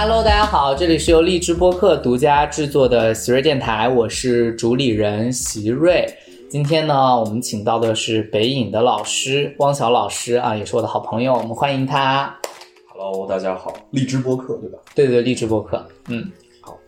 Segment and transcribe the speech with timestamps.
[0.00, 6.06] Hello，大家好，这里是由荔枝播客独家制作的席瑞电台，我是主理人席瑞。
[6.48, 12.32] 今天呢，我们请到的是北影的老师汪晓老师啊，也是我的好朋友，我们欢迎他。
[12.94, 14.78] Hello，大家好，荔枝播客对吧？
[14.94, 16.30] 对对，荔枝播客，嗯，
[16.60, 16.78] 好，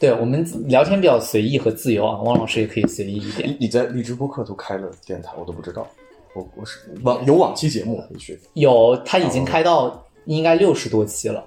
[0.00, 3.48] 对我们聊天比较随意和自由啊，汪老师也可以随意一点。
[3.48, 5.86] 你你在荔枝播客都开了电台，我都不知道。
[6.34, 11.44] 我我是往有往期节目可以去有，他已经开到应该六十多期了，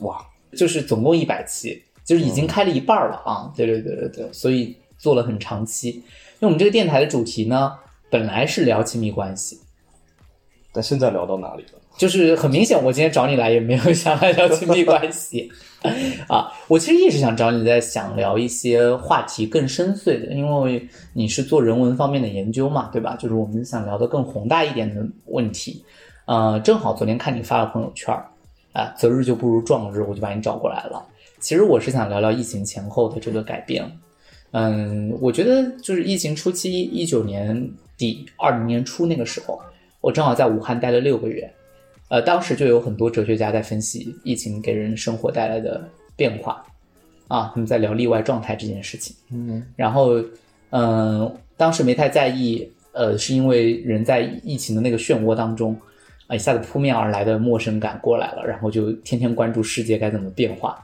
[0.00, 0.20] 哇，
[0.56, 3.52] 就是总共一百期，就是已经开了一半了啊！
[3.56, 5.90] 对对对对对，所以做了很长期。
[5.90, 7.72] 因为我们这个电台的主题呢，
[8.10, 9.58] 本来是聊亲密关系，
[10.72, 11.70] 但现在聊到哪里了？
[11.96, 15.50] 就是很明显，我今天找你来也没有想来聊亲密关系
[16.28, 16.52] 啊。
[16.68, 23.16] 我其实一直想找你，在想聊一些话题更深邃的，因为你是做人文方面的研究嘛，对吧？
[23.16, 25.84] 就是我们想聊的更宏大一点的问题。
[26.26, 28.30] 呃，正好昨天看你发了朋友圈儿，
[28.72, 31.04] 啊，择日就不如撞日，我就把你找过来了。
[31.40, 33.84] 其实我是想聊聊疫情前后的这个改变。
[34.50, 39.60] 嗯，我觉得就是疫情初期，一九年底、二零年初那个时候，
[40.00, 41.50] 我正好在武汉待了六个月。
[42.08, 46.64] 呃，当时就有很多哲学家在分析疫情给人生活带来的变化，
[47.28, 49.14] 啊，他们在聊例外状态这件事情。
[49.30, 50.14] 嗯，然后，
[50.70, 55.76] 嗯、当时没太在意，呃，是因为人在疫情的那个漩涡当中，
[56.28, 60.78] 啊，一下子扑面而来的陌生感过来了，然后就天天关注世界该怎么变化，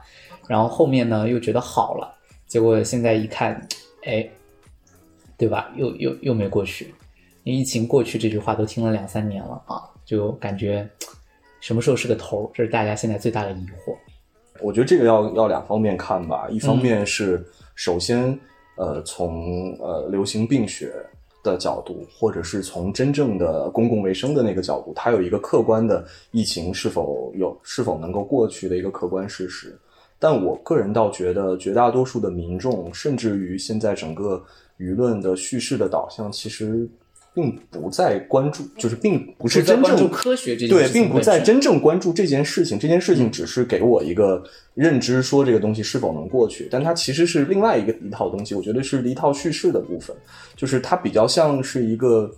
[0.49, 2.13] 然后后面呢又觉得好了，
[2.47, 3.55] 结果现在一看，
[4.05, 4.27] 哎，
[5.37, 5.71] 对吧？
[5.77, 6.95] 又又又没过去，
[7.45, 10.89] 疫情过去这句话都听了两三年了啊，就感觉
[11.61, 13.95] 什么时候是个头，这是大家现在最大的疑惑。
[14.63, 18.39] 我觉得这个要要两方面看吧，一方面是首先
[18.77, 20.95] 呃从呃流行病学
[21.45, 29.79] 的角度，或者是从真正的公共卫生的那个角度，它有一个客观的疫情是否有是否能够过去的一个客观事实。
[30.19, 34.43] 但我个人倒觉得，绝大多数的民众，甚至于现在整个
[34.79, 36.89] 舆论的叙事的导向，其实
[37.35, 42.79] 并不在关注，就是并不是真正关注科学这件对，事情并不在真正关注这件事情。
[42.79, 44.43] 这件事情只是给我一个
[44.75, 48.55] 认知，说这个东西是否能过去，但它其实是另外一个一套东西。
[48.55, 50.15] 我觉得是一套叙事的部分，
[50.55, 52.31] 就是它比较像是一个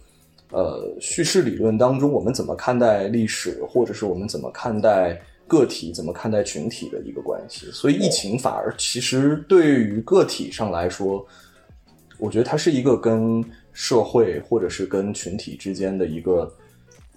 [0.50, 7.66] 呃叙事理论当中我们怎么看待历史，或者是我们怎么看待个体，怎么看待群体的一个关系。
[7.70, 11.24] 所以疫情反而其实对于个体上来说，
[12.18, 13.44] 我觉得它是一个跟
[13.78, 16.50] 社会或者是跟群体之间的一个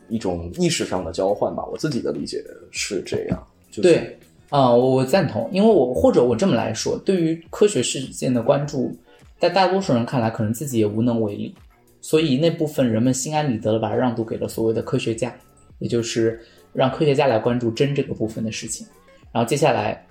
[0.09, 1.65] 一种意识上的交换吧。
[1.71, 3.47] 我自己的理解是这样。
[3.71, 8.93] 就、对，啊、我我赞同，因为我或者我这么来说，对于科学事件的关注，
[9.39, 11.55] 在大多数人看来，可能自己也无能为力，
[12.01, 15.33] 所以那部分人们心安理得的把它让渡给了所谓的科学家，
[15.77, 16.37] 也就是
[16.73, 18.85] 让科学家来关注真这个部分的事情。
[19.31, 20.05] 然后接下来，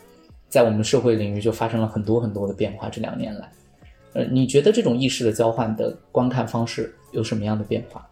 [0.48, 2.88] 在我们社会领域就发生了很多很多的变化。
[2.88, 3.52] 这两年来，
[4.14, 8.06] 呃，你觉得这种意识的交换的观看方式有什么样的变化？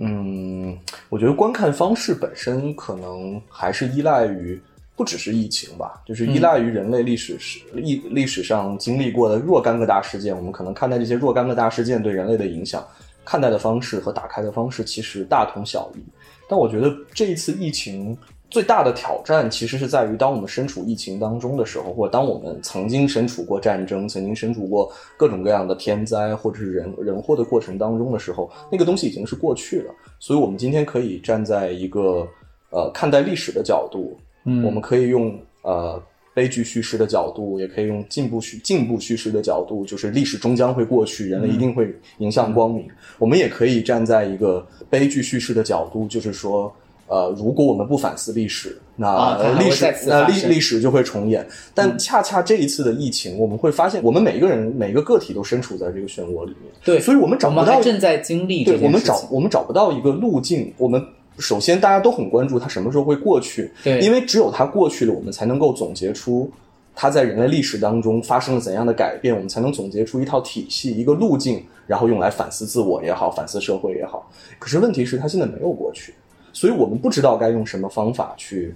[0.00, 0.76] 嗯，
[1.08, 4.60] 我觉得观看方式本身可能还是依赖于
[4.96, 12.84] 不只是疫情吧，就是依赖于人类历史史历历史上经历过的若干个大事件，我们可能看待这些若干个大事件对人类的影响，
[13.24, 16.02] 看待的方式和打开的方式其实大同小异。
[16.48, 18.16] 但我觉得这一次疫情
[18.54, 29.92] 最大的挑战，其实是在于当我们身处疫情当中的时候，或者当我们曾经身处过战争，曾经身处过各种各样的天灾或者是人人祸的过程当中的时候，那个东西已经是过去了。
[30.20, 32.24] 所以，我们今天可以站在一个
[32.70, 36.00] 呃看待历史的角度，嗯我们可以用呃
[36.32, 42.88] 悲剧叙事的角度，也可以用进步叙进步叙事的角度，就是历史终将会过去，人类一定会迎向光明。
[43.18, 46.72] 我们也可以站在一个悲剧叙事的角度，就是说。
[47.06, 51.46] 呃，如果我们不反思历史，那、历史那历历史就会重演。
[51.74, 56.72] 但恰恰这一次的疫情，我们会发现，我们每一个人每个个体都身处在这个漩涡里面。
[56.84, 59.26] 对，所以我们找不到正在经历对，我们找。
[59.30, 60.72] 我们找不到一个路径。
[60.78, 61.04] 我们
[61.38, 66.50] 首先大家都很关注它什么时候会过去，对因为只有它过去了，我们才能够总结出
[66.94, 74.30] 它在人类历史当中发生了怎样的改变，我们才能总结出一套体系、一个路径，然后用来反思自我也好，反思社会也好。
[74.58, 76.14] 可是问题是，它现在没有过去，
[76.54, 78.74] 所以我们不知道该用什么方法去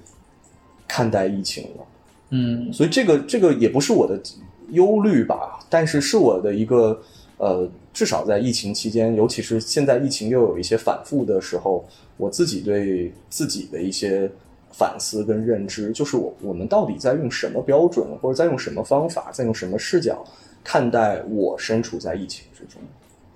[0.87, 1.87] 看待疫情了。
[2.31, 4.21] 嗯所以这个这个也不是我的
[4.69, 7.01] 忧虑吧，但是是我的一个
[7.39, 11.83] 呃，至少在疫情期间，尤其是现在疫情又有一些反复的时候，
[12.19, 14.31] 我自己对自己的一些
[14.73, 20.23] 反思跟认知，就是我我们到底在用什么标准，或者在用什么方法，在用什么视角
[20.63, 22.83] 看待我身处在疫情之中。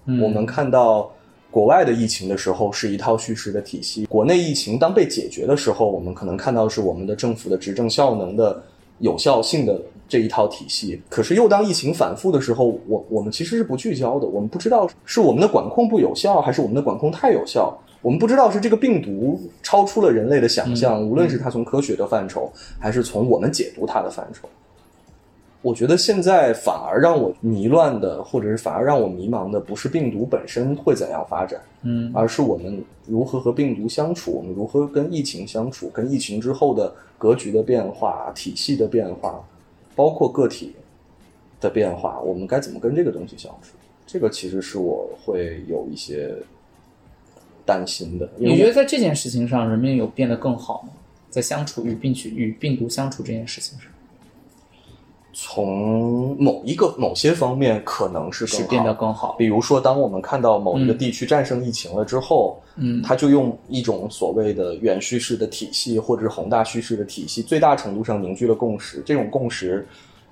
[0.05, 1.11] 嗯，我们看到
[1.53, 8.63] 国外的疫情的时候是一套叙事的体系，国内疫情当被解决的时候，我们可能看到是我们的政府的执政效能的
[9.01, 9.79] 有效性的
[10.09, 10.99] 这一套体系。
[11.11, 17.79] 可是又当疫情反复的时候，我我们其实是不聚焦的，我们不知道是我们的管控不有效，还是我们的管控太有效。
[18.01, 24.49] 我们不知道是这个病毒超出了人类的想象，无论是它从科学的范畴，还是从我们解读它的范畴。
[25.63, 39.41] 我觉得现在反而让我迷乱的，或者是反而让我迷茫的，不是病毒本身会怎样发展，嗯，而是我们如何和病毒相处，我们如何跟疫情相处，跟疫情之后的格局的变化、体系的变化，
[39.95, 40.75] 包括个体
[41.61, 43.77] 的变化，我们该怎么跟这个东西相处？
[44.05, 46.35] 这个其实是我会有一些
[47.65, 48.29] 担心的。
[48.37, 50.89] 你觉得在这件事情上，人们有变得更好吗？
[51.31, 53.91] 在相处与病去与病毒相处这件事情上，
[55.33, 59.35] 从某一个某些方面可能是更好是变得更好。
[59.39, 69.03] 比如说，当我们看到某一个地区战胜疫情了之后，嗯他就用一种所谓的远叙事的体系，或者是宏大叙事的体系，最大程度上凝聚了共识。
[69.07, 69.87] 这种共识，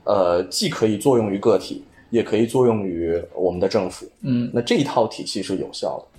[0.04, 4.06] 呃，既可以作用于个体，也可以作用于我们的政府。
[4.22, 6.09] 嗯那这一套体系是有效的。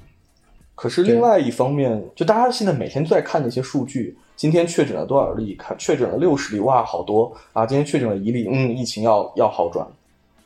[0.82, 5.54] 可是另外一方面，就大家现在每天都在看那些数据，今天确诊了多少例？
[5.54, 7.68] 看确诊了六十例，哇，好多啊！
[7.68, 9.86] 今天确诊了一例，嗯，疫情要要好转。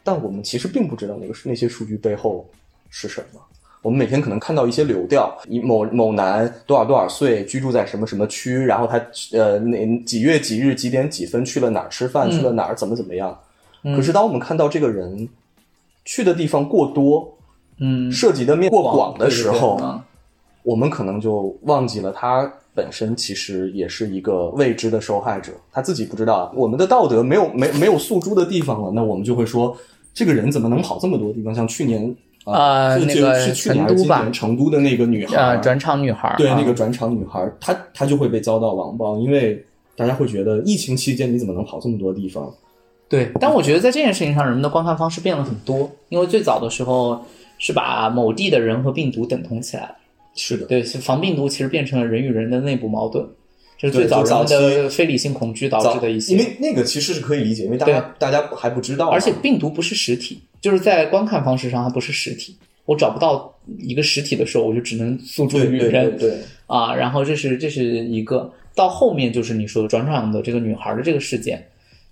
[0.03, 2.45] 但我们其实并不知道那个那些数据背后
[2.89, 3.39] 是什么。
[3.81, 13.39] 我们每天可能看到一些流调，以某某男多少多少岁，居住在什么什么区，然后他呃哪几月几日几点几分去了哪儿吃饭，嗯去了哪儿怎么怎么样。
[13.83, 15.29] 嗯可是当我们看到这个人
[16.03, 17.37] 去的地方过多，
[17.79, 19.79] 嗯，涉及的面过广的时候，
[20.65, 26.51] 我们可能就忘记了他本身其实也是一个未知的受害者，他自己不知道。
[26.53, 29.77] 我们的道德没有没没有诉诸的地方了，那我们就会说，
[30.13, 31.55] 这个人怎么能跑这么多地方？
[31.55, 32.03] 像去年
[32.43, 39.63] 是啊那个是去年是成都吧成都的那个女孩，呃，转场女孩对那个转场女孩，她她就会被遭到网暴，因为
[39.95, 42.53] 大家会觉得疫情期间你怎么能跑这么多地方？
[43.07, 45.89] 对，但我觉得在这件事情上，人们的观看方式变了很多。
[46.09, 47.23] 因为最早的时候
[47.59, 49.95] 是把某地的人和病毒等同起来了，
[50.35, 53.25] 是的，对，防病毒其实变成了人与人的内部矛盾，
[53.77, 56.33] 这是最早就早人们的非理性恐惧导致的一些。
[56.33, 62.55] 因为那个其实是可以理解，因为大家大家还不知道，而且病毒不是实体，就是在观看方式上它不是实体。
[62.85, 66.93] 我找不到一个实体的时候，我就只能诉诸于人对对，啊。
[66.93, 71.65] 然后这是这是一个，到后面就是你说的转场的这个女孩的这个事件，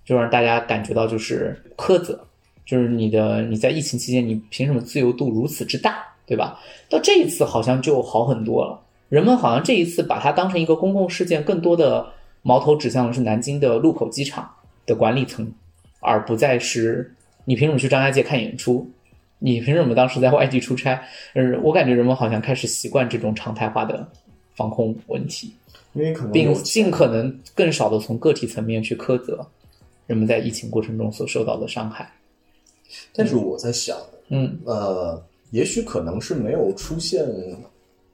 [0.04, 2.26] 就让大家感觉到就是苛责，
[2.66, 6.60] 就是你的你在疫情期间你凭什么自由度如此之大，对吧？
[6.88, 12.06] 到这一次好像就好很多了，人们好像这一次把它当成一个公共事件，更多的
[12.42, 14.50] 矛头指向的是南京的禄口机场
[14.86, 15.52] 的管理层，
[16.00, 18.90] 而不再是你凭什么去张家界看演出。
[19.40, 21.02] 你凭什么当时在外地出差？
[21.34, 24.08] 嗯，我感觉人们好像开始习惯这种常态化的
[24.54, 25.52] 防控问题，
[25.92, 29.46] 因为可能并尽可能更少的从个体层面去苛责
[30.06, 32.10] 人们在疫情过程中所受到的伤害。
[33.12, 33.98] 但是我在想，
[34.28, 35.22] 嗯，呃，
[35.54, 37.24] 也许可能是没有出现，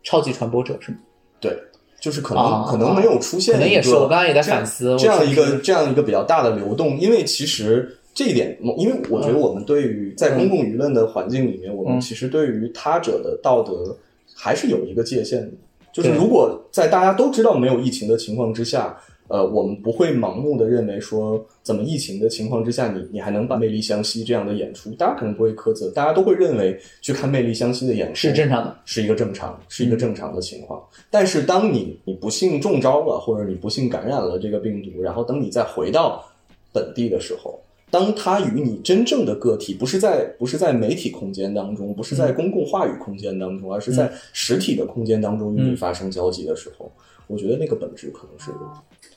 [0.02, 0.98] 超级传播者是吗？
[1.40, 1.56] 对，
[1.98, 13.96] 就是可能、啊可能没有出现，可能也是我刚刚也在反思这样一个这样一个比较大的流动，因为其实这一点，因为我觉得我们对于在公共舆论的环境里面，我们嗯其实对于他者的道德
[14.34, 15.52] 还是有一个界限的，
[15.94, 18.94] 就是如果在大家都知道没有疫情的情况之下。
[19.30, 28.76] 呃，我们不会盲目的认为说，怎么疫情的情况之下，你你还能把《魅力湘西》这样的演出，大家可能不会苛责，大家都会认为去看《魅力湘西》的演出是正常的。
[28.84, 30.82] 是一个正常，是一个正常的情况。
[31.10, 36.24] 但是当你你不幸中招了，或者你不幸感染了这个病毒，然后等你再回到
[36.72, 46.90] 本地的时候，当它与你真正的个体不是在不是在媒体空间当中，不是在公共话语空间当中，而是在实体的空间当中与你发生交集的时候，
[47.30, 48.50] 我觉得那个本质可能是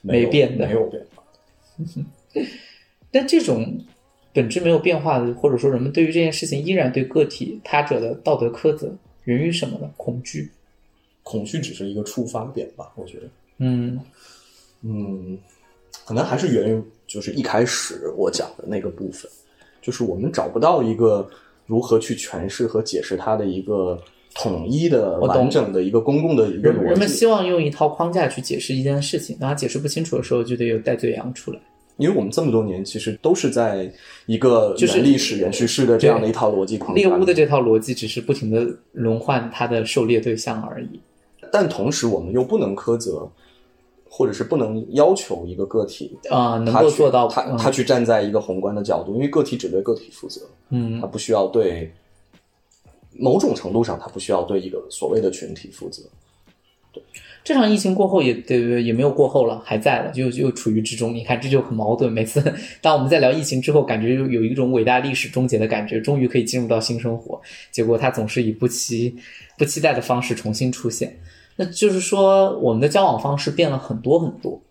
[0.01, 1.23] 没没变的没有变化。
[3.11, 3.83] 但这种
[4.31, 9.91] 本质没有变化的，或者说人们对于这件事情依然对个体他者的道德苛责，源于什么呢？
[9.97, 10.51] 恐惧。
[11.23, 13.29] 恐惧只是一个触发点吧，我觉得。
[13.57, 13.99] 嗯
[14.81, 15.37] 嗯，
[16.05, 19.31] 可能还是源于就是一开始我讲的那个部分，
[19.81, 21.27] 就是我们找不到一个
[21.65, 23.97] 如何去诠释和解释它的一个
[24.35, 27.07] 统一的、完整的一个公共的一个逻辑人们。
[27.07, 31.59] 希望用一套框架去解释一件事情，当他解释不清楚的时候，就得有戴罪羊出来。
[31.97, 33.87] 因为我们这么多年其实都是在
[34.25, 36.95] 一个就是历史、延续式的这样的一套逻辑框架。
[36.95, 40.99] 猎巫的这套逻辑只是不停的轮换它的狩猎对象而已。
[41.51, 43.29] 但同时我们又不能苛责，
[44.09, 51.93] 或者是不能要求一个个体啊、能够做到他嗯他去站在一个宏观的角度，因为个体只对个体负责，嗯他不需要对
[53.17, 56.03] 某种程度上，它不需要对一个所谓的群体负责。
[56.91, 57.01] 对
[57.43, 61.13] 这场疫情过后也对对也没有过后了，还在了，就又处于之中。
[61.13, 62.09] 你看这就很矛盾。
[62.09, 62.41] 每次
[62.81, 69.13] 当我们在聊疫情之后，感觉有有一种伟大历史终结的感觉，终于可以进入到新生活，结果它总是以不期
[69.57, 71.19] 不期待的方式重新出现。
[71.57, 74.61] 那就是说，我们的交往方式变了很多很多。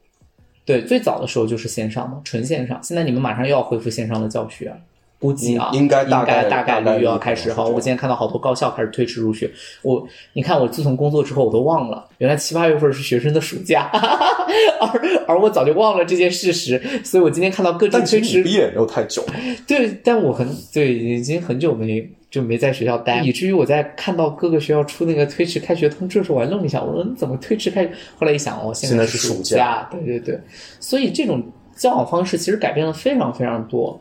[0.65, 2.81] 对，最早的时候就是线上嘛，纯线上。
[2.83, 4.75] 现在你们马上又要恢复线上的教学。
[5.23, 7.65] 估计啊，应该大概大概率又要开始哈。
[7.65, 9.49] 我今天看到好多高校开始推迟入学。
[9.83, 13.89] 我你看，我自从工作之后，我都忘了，原来七八月份是学生的暑假，
[14.83, 16.83] 而而我早就忘了这件事实。
[17.05, 19.25] 所以我今天看到各种推迟毕业没有太久。
[19.65, 27.89] 对，但我很对，已经很久没就没在学校待，以至于我在看到各个学校出那个推迟开学通知的时候，我还愣了一下，我说你怎么推迟开？
[28.19, 29.89] 后来一想，哦，现在是暑假。
[29.89, 30.41] 对对对，
[30.81, 31.41] 所以这种
[31.77, 34.01] 交往方式其实改变了非常非常多。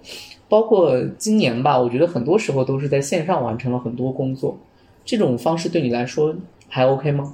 [0.52, 4.58] 包括今年吧，我觉得很多时候都是在线上完成了很多工作，
[5.06, 6.36] 这种方式对你来说
[6.68, 7.34] 还 OK 吗？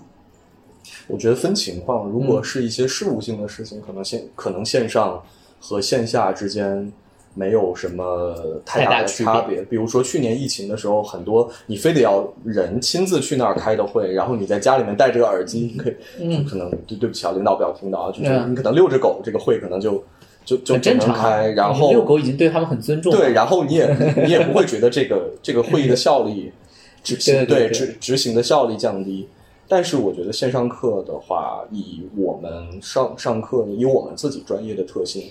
[1.07, 5.19] 我觉得分情况，如果是一些事务性的事情，可能线可能线上
[5.59, 6.93] 和线下之间
[7.33, 9.63] 没有什么太大的差别。
[9.63, 20.03] 比如说去年疫情的时候，很多你非得要人亲自去那儿开的会，然后你在家里面戴着个耳机，可以，可能对对不起啊，领导不要听到啊，就是你可能遛着狗，这个会可能就。
[20.47, 23.11] 就就正常开，然后遛狗已经对他们很尊重。
[23.11, 23.85] 对，然后你也
[24.23, 26.53] 你也不会觉得这个这个会议的效率
[27.03, 29.27] 执行对执执行的效率降低。
[29.67, 35.23] 但是我觉得线上课的话，以我们上上课，以我们自己专业的特性，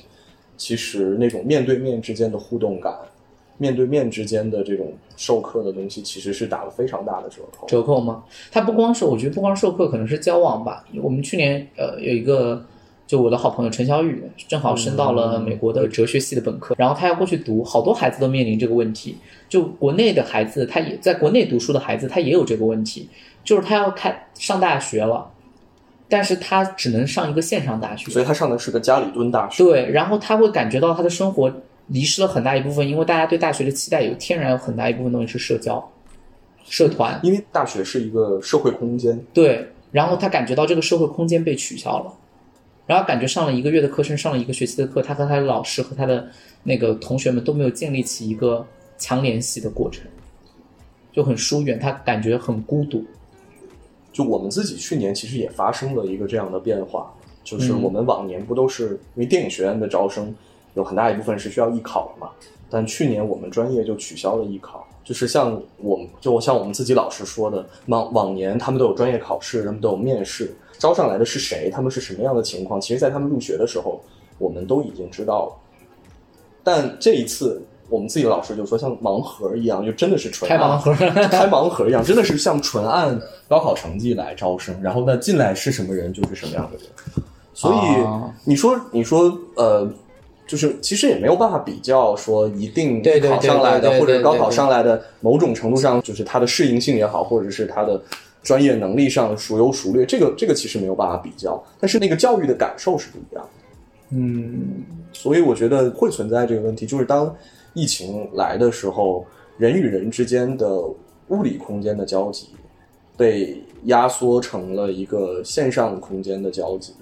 [0.59, 2.95] 其实那种面对面之间的互动感，
[3.57, 7.67] 面对面之间的这种授课的东西，其实是打了非常大的折扣。
[7.67, 8.23] 折扣吗？
[8.53, 10.85] 它不光是，我觉得不光授课，可能是交往吧。
[11.03, 12.63] 我们去年呃有一个。
[13.07, 19.17] 就我的好朋友陈小雨，正好升到了美国的哲学系的本科，然后他要过去读，好多孩子都面临这个问题。
[19.49, 23.09] 就国内的孩子，他也在国内读书的孩子，他也有这个问题，
[23.45, 25.31] 就是他要开上大学了，
[26.09, 29.63] 但是他只能上一个线上大学，所以他上的是个家里蹲大学。
[29.63, 31.53] 对，然后他会感觉到他的生活
[31.89, 35.93] 遗失了很大一部分，因为大家对大学的期待有天然有很大一部分东西是社交、
[36.65, 39.25] 社团，因为大学是一个社会空间。
[39.33, 42.13] 对，然后他感觉到这个社会空间被取消了。
[42.87, 46.29] 然后感觉上了一个月的课程，上了一个学期的课，他和他的老师和他的
[46.63, 48.65] 那个同学们都没有建立起一个
[48.97, 50.05] 强联系的过程，
[51.13, 53.05] 就很疏远，他感觉很孤独。
[54.13, 57.13] 就我们自己去年其实也发生了一个这样的变化，
[57.43, 60.35] 就是我们往年不都是因为电影学院的招生
[60.75, 62.31] 有很大一部分是需要艺考的嘛？
[62.71, 70.53] 但去年我们专业就取消了艺考，就是像我们就像我们自己老师说的，往往年他们都有专业考试，他们都有面试。
[70.79, 71.71] 招上来的是谁？
[71.71, 72.81] 他们是什么样的情况？
[72.81, 74.01] 其实，在他们入学的时候，
[74.37, 75.53] 我们都已经知道了。
[76.65, 84.75] 但这一次，我们自己的老师就说，像盲盒一样，就真的是纯开盲盒，开盲盒一样，真的是像纯按高考成绩来招生。
[84.83, 86.87] 然后呢，进来是什么人就是什么样的人。
[87.55, 87.77] 所以
[88.45, 89.89] 你说，你说，呃，
[90.47, 98.01] 就是其实也没有办法比较说一定考上来的或者高考上来的，某种程度上就是他的适应性也好，或者是他的。
[98.43, 103.51] 专业能力上孰优孰劣，这个这个其实没有办法比较，但是那个教育的感受是不一样的。
[104.11, 107.35] 嗯，所以我觉得会存在这个问题，就是当
[107.75, 109.27] 疫情来的时候，
[109.59, 110.81] 人与人之间的
[111.27, 112.51] 物理空间的交集
[113.17, 116.95] 被压缩成了一个线上空间的交集。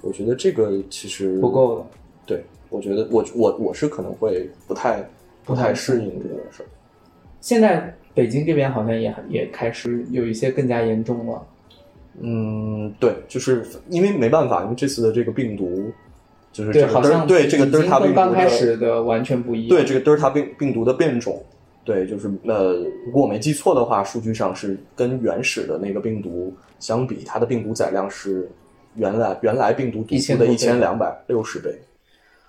[0.00, 1.84] 我觉得这个其实不够的。
[2.24, 5.04] 对，我觉得我我我是可能会不太
[5.44, 6.66] 不太适应这件事儿。
[7.40, 7.94] 现在。
[8.12, 11.46] 北京这边好像也也开始有一些更加严重了。
[12.20, 15.92] 嗯，对，就是因为没办法，因为这次的这个病毒，
[16.52, 19.68] 就是这，好像对这个德尔塔病毒刚开始的完全不一样。
[19.68, 21.40] 对这个德尔塔病病毒的变种，
[21.84, 22.74] 对，就是呃，
[23.06, 28.50] 如果我没记错的话，数据上是跟原始的那个病毒相比，它的病毒载量是
[28.96, 31.70] 原来原来病毒毒株的一千两百六十倍，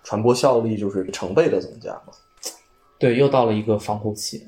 [0.03, 2.13] 传播效力就是成倍的增加嘛。
[2.97, 4.47] 对，又到了一个防护期。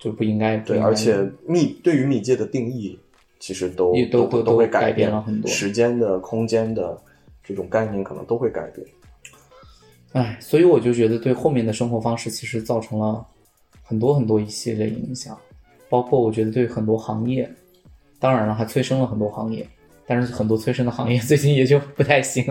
[0.00, 2.96] 就不应该对，而且密对于密接的定义，
[3.40, 6.96] 其实都都都都会改变了很多，时间的、空间的
[7.42, 8.86] 这种概念可能都会改变。
[10.12, 13.26] 哎，所以我就觉得对后面的生活方式其实造成了
[13.82, 15.36] 很多很多一系列影响，
[15.88, 17.52] 包括我觉得对很多行业，
[18.20, 19.68] 当然了还催生了很多行业，
[20.06, 22.44] 但是很多催生的行业 最近也就不太行。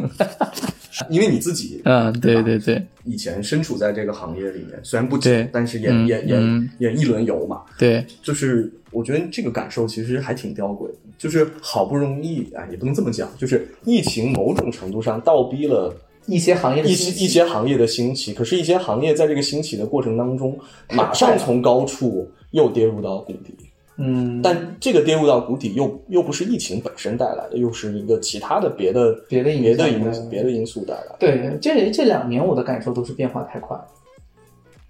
[1.10, 6.38] 因为你自己，嗯，对对对，以前身处在这个行业里面，虽然不久，但是也也也
[6.80, 7.62] 也一轮游嘛。
[7.78, 20.58] 对，就是我觉得这个感受其实还挺吊诡的，就是好不容易啊，也不能这么讲，就是疫情某种程度上倒逼了一些行业的一些一些行业的兴起，可是，一些行业在这个兴起的过程当中，
[20.92, 23.54] 马上从高处又跌入到谷底。
[23.98, 33.76] 嗯，但这个跌入到谷底又又不是疫情本身带来的，又是一个其他的别的别的影别的响因别的因素带来的，对，这这两年我的感受都是变化太快。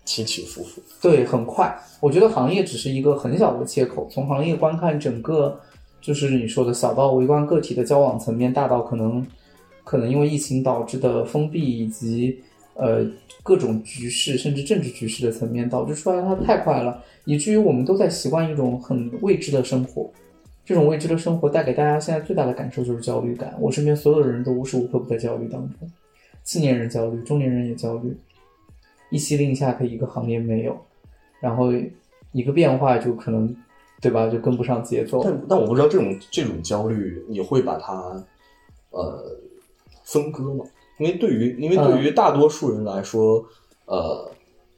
[0.04, 0.82] 起起伏伏。
[1.02, 1.78] 对，很快。
[2.00, 5.60] 我觉得行业只是一个很小的切口，从行业观看整个，
[6.00, 9.26] 就是你说的小到微观个体的交往层面，大到可能
[9.84, 12.42] 可能因为疫情导致的封闭以及
[12.78, 13.06] 呃
[13.44, 20.10] 各种局势，甚至政治局势的层面，导致出来它太快了，以至于我们都在习惯一种很未知的生活。
[20.64, 23.56] 这种未知的生活带给大家现在最大的感受就是焦虑感。
[23.60, 25.90] 我身边所有的人都无时无刻不在焦虑当中，
[26.44, 28.16] 青年人焦虑，中年人也焦虑。
[29.10, 30.78] 一夕令下，可以一个行业没有，
[31.40, 31.72] 然后
[32.34, 33.56] 一个变化就可能，
[34.02, 34.28] 对吧？
[34.30, 35.22] 就跟不上节奏。
[35.24, 38.22] 但但我不知道这种这种焦虑，你会把它
[38.90, 39.24] 呃
[40.04, 40.66] 分割吗？
[40.98, 43.46] 因为对于因为对于大多数人来说，
[43.86, 44.30] 呃，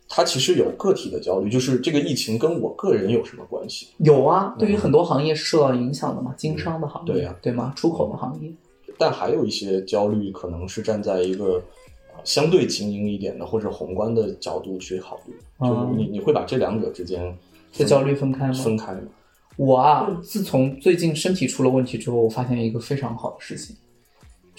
[0.08, 3.88] 他其实有个体的焦虑，就是这个疫情跟我个人有什么关系？
[4.00, 7.74] 有啊，对于很多行业是受到影响的嘛，经商的行业，对呀对吗？
[7.76, 8.52] 出口的行业，
[8.98, 11.62] 但还有一些焦虑，可能是站在一个
[12.14, 17.38] 呃相对精英一点的或者宏观的角度去考虑，就是你你会把这两者之间
[17.72, 18.54] 这焦虑分开吗？
[18.54, 19.02] 分开吗？
[19.58, 23.76] 我啊，自从最近身体出了问题之后，我发现一个非常好的事情，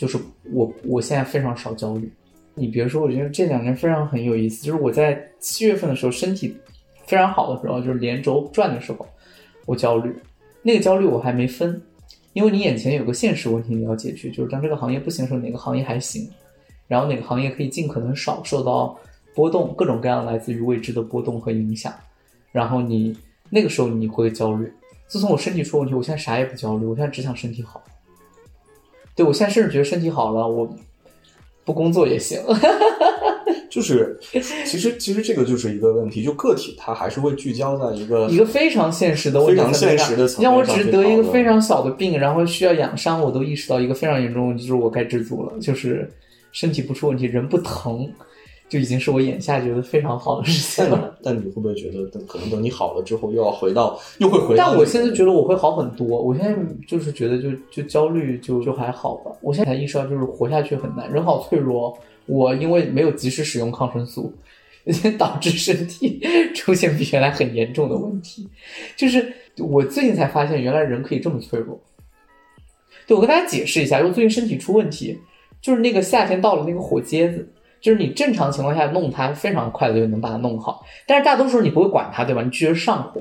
[0.01, 0.17] 就是
[0.51, 2.11] 我我现在非常少焦虑。
[2.55, 6.57] 你别说，我觉得这两年非常很有意思，就是我在七月份的时候身体
[7.07, 9.07] 非常好的时候，就是连轴转的时候，
[9.67, 10.11] 我焦虑，
[10.63, 11.79] 那个焦虑我还没分，
[12.33, 16.27] 因为你眼前有个现实问题你要解决，就是当这个行业不行的时候，哪个行业还行，
[16.89, 18.99] 然后哪个行业可以尽可能少受到
[19.35, 21.93] 波动，各种各样来自于未知的波动和影响，
[22.53, 23.15] 然后你
[23.51, 24.73] 那个时候你会焦虑。
[25.07, 27.83] 自从我身体出问题，我现在啥也不焦虑，我现在只想身体好。
[29.15, 30.69] 对我现在甚至觉得身体好了，我
[31.65, 32.41] 不工作也行。
[33.71, 46.11] 就是其实其实这个就是一个问题，就个体他还是会聚焦在一个一个非常现实的问题非常现实的层面让我上去只得一个非常小的病，然后需要养伤，我都意识到一个非常严重的问题，就是我该知足了，就是
[46.51, 48.11] 身体不出问题，人不疼，
[48.71, 51.15] 就已经是我眼下觉得非常好的事情了。
[51.23, 54.69] 但 你会不会觉得，等可能等你好了之后，又要回到，又会回到？
[54.69, 56.57] 但我现在觉得我会好很多，我现在
[56.87, 59.33] 就是觉得就就焦虑就就还好吧。
[59.43, 61.99] 我现在才意识到，就是活下去很难，人好脆弱。
[62.27, 64.33] 我因为没有及时使用抗生素，
[65.19, 66.21] 导致身体
[66.55, 68.49] 出现比原来很严重的问题。
[68.97, 71.77] 就是我最近才发现，原来人可以这么脆弱。
[73.09, 75.19] 对我跟大家解释一下，因为最近身体出问题，
[75.61, 77.49] 就是那个夏天到了那个火疖子，
[77.81, 82.43] 就是你正常情况下弄它非常快的就能把它弄好，但是大多数时候你不会管它，对吧？
[82.43, 83.21] 你觉得上火。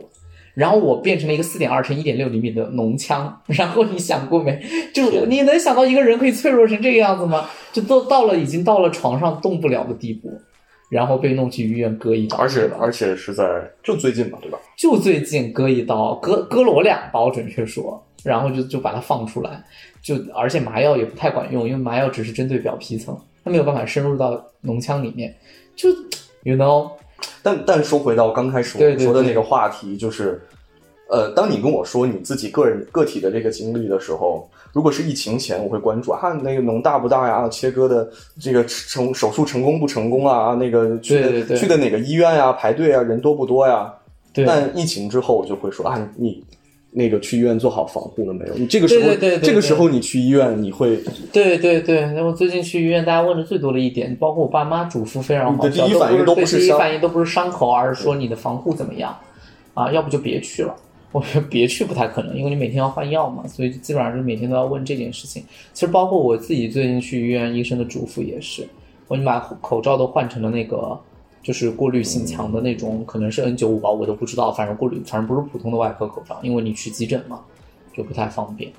[0.56, 4.62] 然后我变成了一个四点二乘一点六厘米的脓腔， 然后你想过没？
[4.94, 7.46] 就你能想到一个人可以脆弱成这个样子吗？
[7.72, 10.30] 就都到了已经到了床上动不了的地步，
[10.90, 13.46] 然后被弄去医院割一刀，而且而且是在
[13.82, 14.58] 就最近嘛，对吧？
[14.76, 19.64] 就最近割一刀，割割了我两刀，准确说，然后就就把它放出来，
[20.02, 25.36] 就而且麻药也不太管用，因为麻药只是针对表皮层，它没有办法深入到脓腔里面，
[25.76, 25.90] 就
[26.44, 26.92] you know，
[27.42, 30.42] 但但说回到刚开始我们说的那个话题，就是，
[31.10, 37.50] 呃，当你跟我说你自己个人个体的这个经历的时候，如果是疫情前，我会关注啊，那个脓大不大呀？
[37.50, 40.54] 切割的这个成手术成功不成功啊？
[40.54, 42.54] 那个去的对对对去的哪个医院呀？
[42.54, 43.02] 排队啊？
[43.02, 43.92] 人多不多呀？
[44.32, 46.44] 对，但疫情之后，我就会说啊，你
[46.92, 48.56] 那个去医院做好防护了没有？
[48.56, 50.98] 你这个时候，对对对对这个时候你去医院，你会
[51.32, 59.16] 对对对，那我最近去医院，大家问的最多的一点，包括我爸妈嘱咐非常好你的，第一反应都不是伤反应都不是伤口，而是说你的防护怎么样
[59.74, 59.92] 啊？
[59.92, 60.76] 要不就别去了。
[61.12, 65.44] 我觉得别去不太可能，因为你每天要换药嘛，所以基本上是每天都要问这件事情。
[65.74, 68.68] 其实包括我自己最近去医院，医生的嘱咐也是，
[69.08, 70.96] 我已经把口罩都换成了那个
[71.42, 77.40] 就是过滤性强的那种，可能是 N 9 5吧，我都不知道，反正过滤，反正不是普通的外科口罩，因为你去急诊嘛，
[77.96, 78.72] 就不太方便。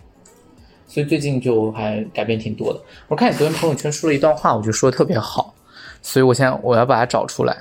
[0.86, 2.80] 所以最近就还改变挺多的。
[3.06, 5.54] 我看你昨天朋友圈说了一段话，我觉得说的特别好，
[6.02, 7.56] 所以我现在我要把它找出来，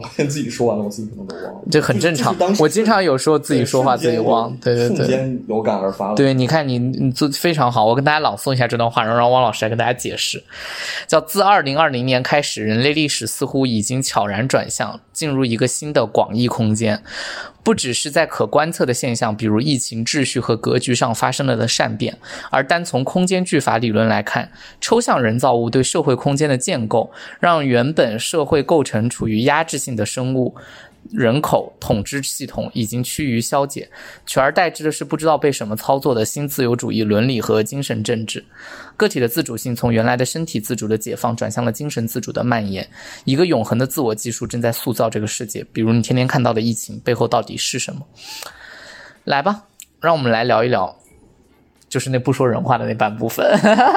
[0.00, 5.06] 我现自己说完了，我自己可能都忘了，这很正常我经常有时候自己说话自己忘，对对瞬对。
[5.06, 6.14] 间有感而发了。
[6.14, 10.42] 对，你看你你做非常好，我跟大家朗诵一下这段话，然后让汪老师来跟大家解释。
[11.06, 17.02] 叫自二零二零年开始，人类历史似乎已经悄然转向，进入一个新的广义空间。
[17.64, 22.16] 不只是在可观测的现象，比如疫情秩序和格局上发生了的善变，
[22.50, 30.54] 而单从空间句法理论来看，抽象人造物对社会空间的建构，让原本社会构成处于压制性的生物。
[31.12, 33.90] 人口统治系统已经趋于消解，
[34.26, 38.44] 取而代之的是不知道被什么操作的新自由主义伦理和精神政治。
[38.96, 42.88] 个体的自主性从原来的身体自主的解放，转向了精神自主的蔓延。
[43.24, 45.64] 一个永恒的自我技术正在塑造这个世界。
[45.72, 48.06] 比如你天天看到的疫情背后到底是什么？
[49.24, 49.64] 来吧，
[50.00, 50.96] 让我们来聊一聊，
[51.94, 53.46] 就是那不说人话的那半部分。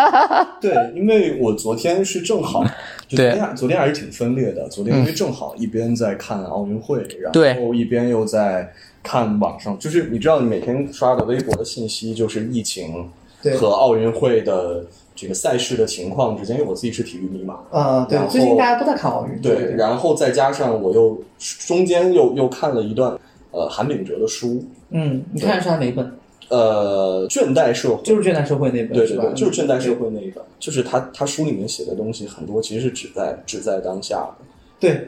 [0.61, 2.63] 对，因为我昨天是正好，
[3.09, 4.69] 就昨对天昨天还是挺分裂的。
[4.69, 13.09] 昨天因为正好一边在看奥运会，然后一边又在看网上，就是你知道，你每天刷的微博的信息就是疫情
[13.41, 21.19] 对和奥运会的这个赛事的情况之间，因为我自己是体育迷嘛，啊，对最近大家都在看奥运，对，然后再加上我又
[21.65, 23.17] 中间又又看了一段
[23.49, 26.11] 呃韩炳哲的书，嗯，你看的是他哪本？
[26.49, 28.01] 呃，倦怠社会。
[28.03, 34.45] 就是《倦怠社会》那本，对对对，就是倦怠社会那一本，就是他他书里面写的东西很多，其实是只在只在当下的。
[34.79, 35.07] 对，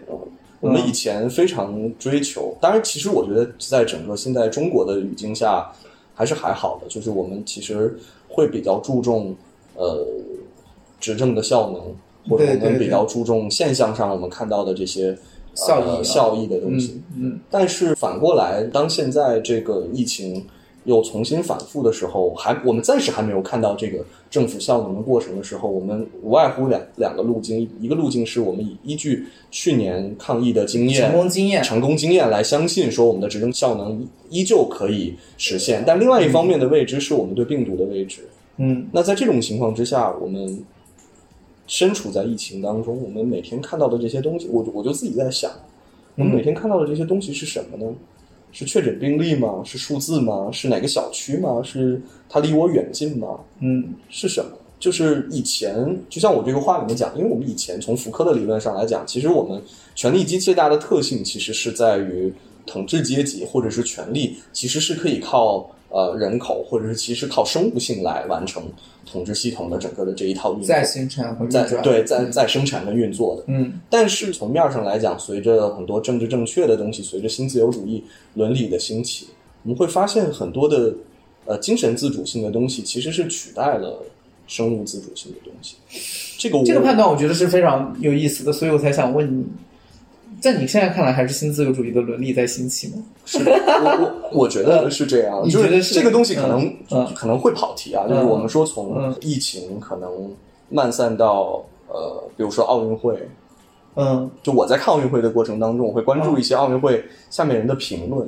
[0.60, 5.72] 我们以前非常追求，当然，其实我觉得在整个现在中国的语境下，
[6.14, 7.98] 还是还好的，就是我们其实
[8.28, 9.34] 会比较注重
[9.76, 10.06] 呃
[11.00, 11.82] 执政的效能，
[12.30, 15.18] 或者我们比较注重现象上我们看到的这些
[15.54, 17.02] 效益效益的东西。
[17.16, 20.46] 嗯嗯，但是反过来，当现在这个疫情
[20.90, 38.22] 又重新反复的时候，还我们暂时还没有看到这个政府效能的过程的时候，我们无外乎两两个路径，一个路径是我们以依据去年抗疫的经验、成功经验，成功经验来相信说我们的执政效能依旧可以实现，但另外一方面的未知是我们对病毒的未知。
[38.58, 40.64] 嗯那在这种情况之下，我们
[41.68, 45.52] 身处在疫情当中，我们每天看到的这些东西，我我就自己在想，
[46.16, 47.94] 我们每天看到的这些东西是什么呢？
[48.52, 49.62] 是确诊病例吗？
[49.64, 50.50] 是数字吗？
[50.52, 51.62] 是哪个小区吗？
[51.64, 53.40] 是它离我远近吗？
[53.60, 54.52] 嗯是什么？
[54.80, 59.62] 就是以前，就像我这个话里面讲，因为我们以前从福柯的理论上来讲，其实我们
[59.94, 62.34] 权力机最大的特性其实是在于
[62.66, 68.64] 统治阶级或者是权力，其实是可以靠呃人口或者是其实靠生物性来完成
[69.12, 73.44] 统治系统的整个的这一套运作，再生产和在对在在生产跟运作的。
[73.48, 78.04] 嗯但是从面上来讲，随着很多政治正确的东西，随着新自由主义
[78.36, 79.28] 伦理的兴起，
[79.64, 80.94] 我们会发现很多的
[81.46, 84.00] 呃精神自主性的东西其实是取代了
[84.48, 85.76] 生物自主性的东西。
[86.38, 89.44] 这个我这个判断我觉得是非常有意思的，所以我才想问你，
[90.42, 93.04] 在你现在看来，还是新自由主义的伦理在兴起吗？
[93.26, 96.74] 是我我我觉得是这样，就是这个东西可能、
[97.14, 99.16] 可能会跑题啊，就是我们说从嗯。
[99.22, 100.32] 疫情可能
[100.70, 103.18] 漫散到呃，比如说奥运会。
[103.96, 104.30] 嗯。
[104.42, 108.28] 就我在看奥运会的过程当中，我会关注一些奥运会下面人的评论，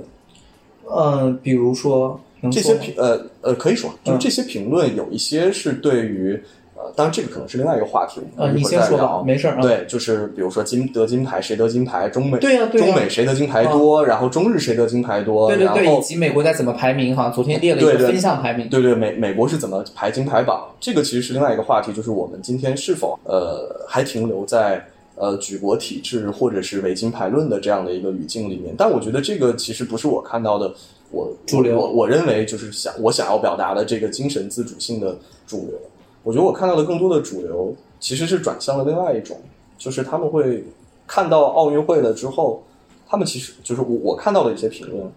[0.94, 2.20] 嗯，比如说
[2.52, 4.20] 这些评呃呃可以说，就是嗯。
[4.20, 6.42] 这些评论有一些是对于
[6.84, 9.24] 呃，当然这个可能是另外一个话题，我啊，们一你先说吧，会儿再聊。
[9.24, 9.62] 没事儿啊。
[9.62, 17.30] 对，就是比如说金得金牌谁得金牌，中美对呀中美谁得金牌多，然后中日谁得金牌多，对对对，以及美国在怎么排名哈？
[17.30, 18.68] 昨天列了一个分项排名。
[18.70, 24.86] 对对美美国是怎么排金牌榜，这个其实是另外一个话题，就是我们今天是否呃还停留在。
[25.16, 30.74] 呃，举国体制或者是伪金牌论的这样的一个语境里面，但我觉得这个其实不是我看到的，
[31.12, 35.16] 我主流我我认为就是想我想要表达的这个精神自主性的
[35.46, 35.78] 主流。
[36.24, 39.38] 我觉得我看到的更多的主流其实是转向了另外一种，
[39.78, 40.64] 就是他们会
[41.08, 42.64] 看到奥运会了之后，
[43.08, 45.12] 他们其实就是我我看到的一些评论，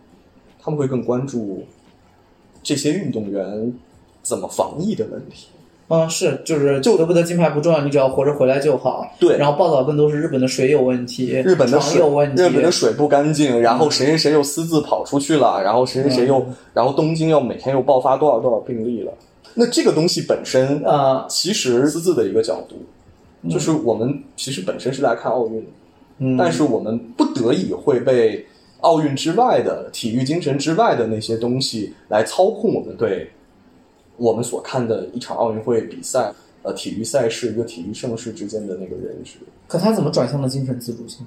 [0.61, 1.63] 他们会更关注
[2.63, 3.73] 这些运动员
[4.23, 5.49] 怎么防疫的问题。
[5.89, 9.07] 嗯，是，就是就得不得金牌不重要，你只要活着回来就好。
[9.21, 19.13] 对然后报道更多是日本的水有问题，日本的水有问题，日本的水不干净，然后谁谁谁又私自跑出去了，然后谁谁谁又，嗯然后东京又每天又爆发多少多少病例了。
[19.55, 22.77] 那这个东西本身，啊，其实私自的一个角度，
[23.49, 25.67] 就是我们其实本身是来看奥运，
[26.19, 28.47] 嗯，但是我们不得已会被
[28.81, 33.31] 奥运之外的体育精神之外的那些东西来操控我们对
[34.17, 36.33] 我们所看的一场奥运会比赛。
[36.67, 39.35] 呃，体育赛事一个体育盛世之间的那个认知，
[39.69, 41.27] 可他怎么转向了精神自主性？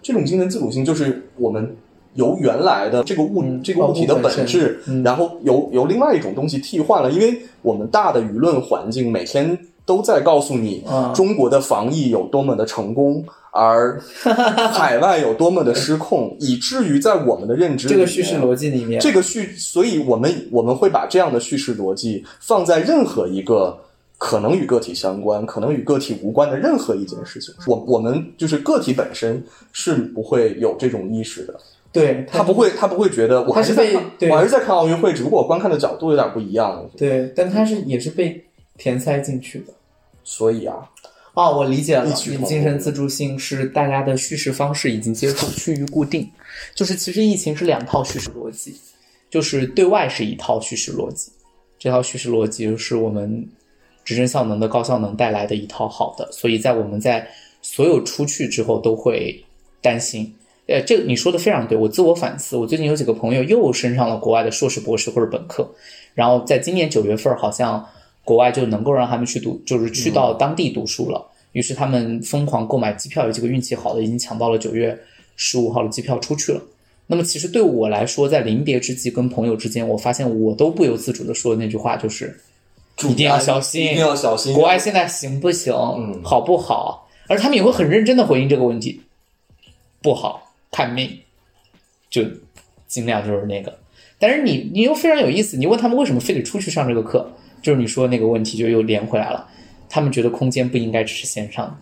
[0.00, 1.74] 这种精神自主性就是我们
[2.14, 5.02] 由原来的这个物、嗯这个物体的本质，嗯。
[5.02, 11.12] 然后由由另外一种东西替换了，因为我们大的舆论环境每天都在告诉你啊。
[11.14, 14.00] 中国的防疫有多么的成功，而
[14.72, 23.78] 海外有多么的失控， 以至于在我们的认知这个叙事逻辑里面，这个叙，所以我们我们会把这样的叙事逻辑放在任何一个
[24.18, 27.52] 可能与个体相关、可能与个体无关的任何一件事情。
[27.66, 31.54] 我我们就是个体本身是不会有这种意识的，
[31.92, 36.88] 对他不会他不会觉得我还是在看我还是在看奥运会，只不过我观看的角度有点不一样。
[36.96, 38.42] 对，但他是也是被
[38.78, 39.72] 填塞进去的。
[40.24, 40.88] 所以啊，
[41.34, 46.30] 哦，我理解了异，曲同工精神自主性是大家的叙事方式已经接触趋于固定，
[46.74, 48.74] 就是其实疫情是两套叙事逻辑，
[49.28, 51.32] 就是对外是一套叙事逻辑，
[51.78, 53.46] 这套叙事逻辑是我们
[54.04, 57.28] 执政效能的高效能带来的一套好的，所以在我们在
[57.60, 59.44] 所有出去之后都会
[59.80, 60.32] 担心，
[60.66, 65.68] 呃，这个你说的非常对，我自我反思，我最近有几个朋友又升上了国外的硕士、博士或者本科，
[66.14, 67.84] 然后在今年九月份，好像
[68.24, 71.24] 国外就能够让他们去读，就是去到当地读书了。
[71.52, 74.98] 于是他们疯狂购买机票，有几个运气好的已经抢到了九月
[75.36, 76.62] 十五号的机票出去了。
[77.06, 82.38] 那么其实对我来说，在临别之际跟朋友之间，我发现我都不由自主的说的那句话就是。
[83.08, 84.52] 一定要小心，一定要小心。
[84.52, 85.72] 国外现在行不行？
[85.74, 87.08] 嗯好不好？
[87.26, 89.00] 而他们也会很认真的回应这个问题，
[90.02, 91.16] 不好，看命，
[92.10, 92.24] 就
[92.88, 93.78] 尽量就是那个。
[94.18, 97.30] 但是你你又非常有意思，你问他们为什么非得出去上这个课，
[97.62, 99.48] 就是你说那个问题就又连回来了。
[99.88, 101.78] 他们觉得空间不应该只是线上，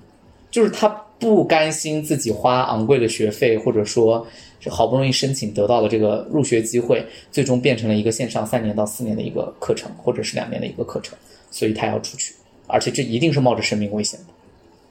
[0.51, 4.27] 就是他不甘心自己花昂贵的学费，或者说
[4.59, 11.17] 是好不容易申请得到的这个入学机会，最终变成了一个线上三年到四年的一个课程，或者是两年的一个课程，
[11.51, 12.35] 所以他要出去，
[12.67, 14.27] 而且这一定是冒着生命危险的，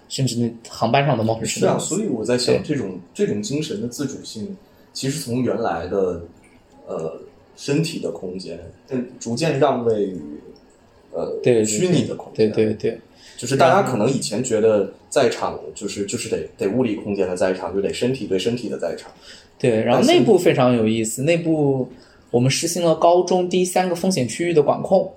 [0.10, 1.80] 甚至那航班上的冒着生是啊。
[1.80, 4.58] 所以我在想，这种这种精神的自主性，
[4.92, 6.22] 其实从原来的
[6.86, 7.22] 呃
[7.56, 10.20] 身体的空间，嗯，逐渐让位于
[11.12, 12.56] 呃对对对虚拟的空对间。
[12.56, 13.00] 对对，
[13.38, 19.10] 就是大家可能以前觉得在场就是就是得得物理空间的在场，就得身体对身体的在场。
[19.58, 21.90] 对，然后内部非常有意思，内部
[22.32, 25.12] 我们实行了高中低三个风险区域的管控，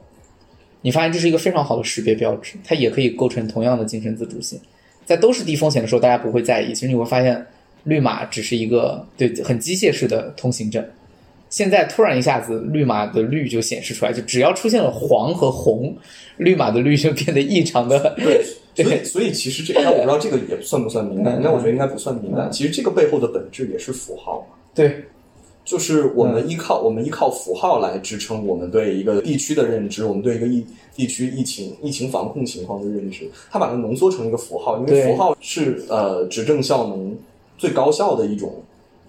[0.80, 4.58] 你发现这是一个非常好的识别标志，它也可以构成同样的精神自主性。
[5.04, 7.44] 在都是低风险的时候，大家不会在意，其实你会发现
[7.84, 10.84] 绿码只是一个对很机械式的通行证。
[11.50, 15.94] 现在突然一下子，绿码的绿就显示出来，就只要出现了黄和红，
[16.38, 18.42] 绿码的绿就变得异常的对，
[18.84, 21.40] 所以所以其实这，那我不知道这个也算不算敏感，嗯。
[21.42, 22.50] 那我觉得应该不算敏感。
[22.50, 24.40] 其实这个背后的本质也是符号。
[24.48, 25.04] 嘛，对。
[25.64, 37.16] 就是我们依靠我们依靠符号来支撑我们对一个地区的认知，我们对一个疫地区疫情疫情防控情况的认知，他把它浓缩成一个符号，因为符号是呃执政效能
[37.56, 38.62] 最高效的一种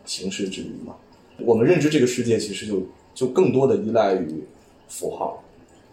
[0.05, 0.95] 形式之一嘛。
[1.39, 4.43] 我们认知这个世界其实就就更多的依赖于
[4.87, 5.43] 符号，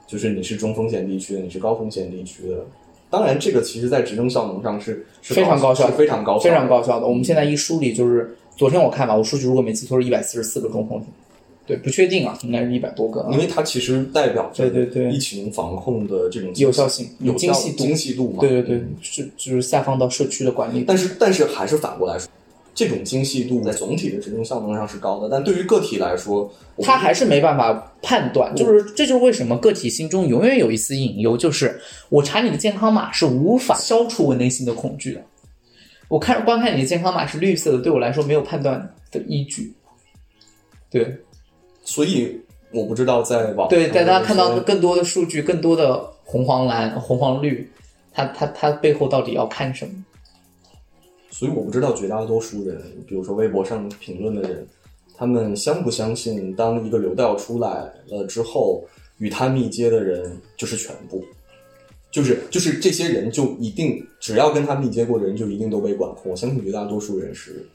[0.07, 2.64] 就是你是中风险地区的，你是高风险地区的。
[3.09, 7.07] 当然，这个其实在执政效能上是是非常高效是非常高效，非常高效的。
[7.09, 11.09] 我们现在一梳理，就是昨天我看吧，我数据如果没记错是一百四十四个中风险，
[11.70, 13.38] 对，不确定啊，应该是一百多个啊因。
[13.38, 18.40] 为它其实代表着对对对疫情防控的这种有效性有效精细度精细度嘛。
[18.40, 20.85] 对对对嗯，是就是下放到社区的管理。
[20.85, 22.28] 但是但是还是反过来说，
[22.74, 26.52] 这种精细度在总体的执行效能上是高的，但对于个体来说，
[26.83, 35.22] 他还是没办法判断，就是这就是为什么个体心中永远有一丝隐忧，就是我查你的健康码是无法消除我内心的恐惧的。
[36.09, 39.72] 我看观看你的健康码是绿色的，对我来说没有判断的依据。
[40.90, 41.16] 对
[41.90, 47.68] 所以我不知道在网对，上大家看到更多的数据，更多的红黄蓝、红黄绿，
[48.12, 49.92] 它它它背后到底要看什么？
[51.33, 54.64] 所以我不知道绝大多数人，比如说微博上评论的人，
[55.16, 58.85] 他们相不相信，当一个流调出来了之后，
[59.18, 61.24] 与他密接的人就是全部，
[62.12, 66.31] 就是就是这些人就一定，只要跟他密接过的人就一定都被管控。
[66.31, 67.66] 我相信绝大多数人是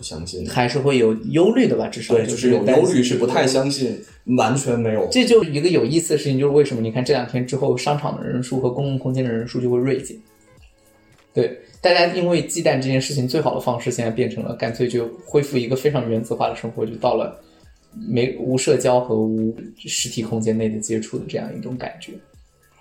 [0.00, 1.86] 不相信，还是会有忧虑的吧？
[1.88, 4.02] 至少对，就是有忧虑，是不太相信，
[4.38, 5.06] 完全没有。
[5.12, 10.16] 这就是一个有意思的事情，就是为什么你看这两天之后，商场的人数和公共空间的人数就会锐减。
[11.34, 17.38] 对，大家因为忌惮这件事情，最好的方式现在变成了干脆就恢复一个非常原则化的生活，就到了
[18.08, 22.12] 没无社交和无实体空间内的接触的这样一种感觉。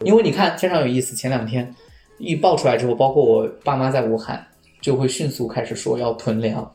[0.05, 1.75] 因为你看非常有意思，前两天
[2.17, 4.41] 一爆出来之后，包括我爸妈在武汉，
[4.81, 6.69] 就会迅速开始说要囤粮、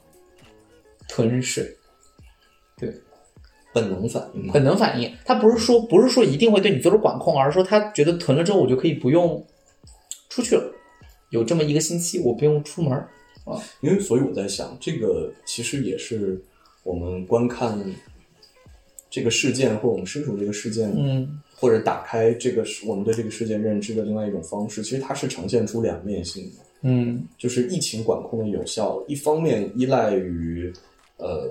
[1.08, 1.76] 囤水。
[3.72, 4.52] 本能反应。
[4.52, 9.44] 本能反应，他不是说不是说一定会对你做出管控，而是说他觉得囤了之后我就可以不用
[10.28, 10.72] 出去了，
[11.30, 12.92] 有这么一个星期我不用出门
[13.44, 13.60] 啊。
[13.80, 16.40] 因为所以我在想，这个其实也是
[16.84, 17.76] 我们观看
[19.10, 24.84] 这个事件，或者我们身处这个事件，嗯，或者打开这个我们对这个事件认知的另外一种方式。
[24.84, 30.72] 其实它是呈现出两面性的，嗯，就是疫情管控的有效，一方面依赖于
[31.18, 31.48] 呃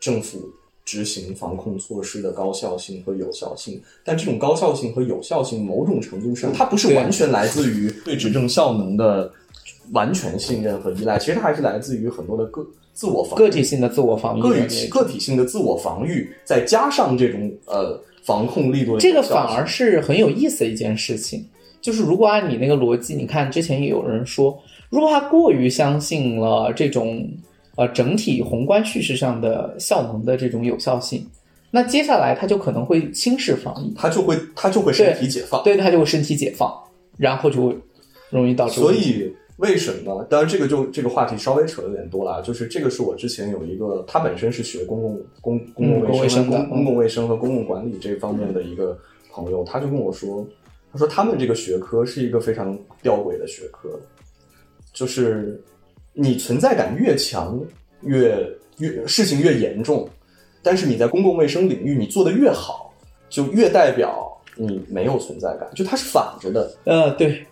[0.00, 0.38] 政府
[0.84, 9.32] 执行防控措施的高效性和有效性，但这种高效性和有效性，某种程度上，它不是完全来自于对执政效能的
[9.92, 21.46] 完全信任和依赖，其实它还是来自于很多的个自我防个体性的自我防御，个体个体性的自我防御，再加上这种呃防控力度这个反而是很有意思的一件事情。
[21.80, 24.58] 就是如果按你那个逻辑，你看之前也有人说，
[24.90, 27.26] 如果他过于相信了这种
[27.76, 31.26] 呃整体宏观叙事上的效能的这种有效性，
[31.70, 35.62] 那接下来他就可能会轻视防疫，他就会他就会身体解放。
[35.64, 36.72] 对，他就会身体解放，
[37.16, 37.76] 然后就会
[38.30, 40.24] 容易导致所以为什么？
[40.28, 42.42] 当然，这个就这个话题稍微扯得有点多了。
[42.42, 48.98] 就是这个是我之前有一个，他本身是学公共公公共卫生、公公共卫生和公共管理这方面的一个
[49.30, 50.44] 朋友，他就跟我说，
[50.92, 53.88] 他说他们这个学科是一个非常吊诡的学科，
[54.92, 55.62] 就是
[56.14, 57.60] 你存在感越强，
[58.02, 58.48] 越
[58.78, 60.08] 越事情越严重，
[60.62, 62.94] 但是你在公共卫生领域你做的越好，
[63.28, 66.72] 就越代表你没有存在感，就它是反着的。
[66.84, 67.44] 呃，对，